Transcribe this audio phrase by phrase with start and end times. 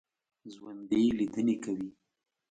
[0.53, 1.89] ژوندي لیدنې کوي